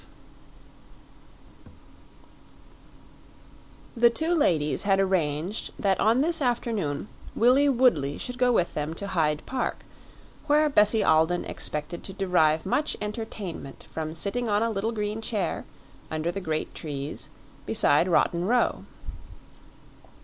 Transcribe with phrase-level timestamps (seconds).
[3.95, 8.95] The two ladies had arranged that on this afternoon Willie Woodley should go with them
[8.95, 9.85] to Hyde Park,
[10.47, 15.65] where Bessie Alden expected to derive much entertainment from sitting on a little green chair,
[16.09, 17.29] under the great trees,
[17.67, 18.85] beside Rotten Row.